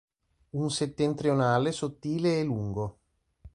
[0.53, 2.99] Un settentrionale sottile e lungo.